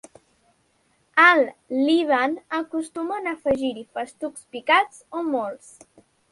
Al 1.23 1.43
Líban 1.83 2.33
acostumen 2.61 3.29
a 3.29 3.35
afegir-hi 3.39 3.87
festucs 3.99 4.51
picats 4.57 5.07
o 5.21 5.27
molts. 5.33 5.73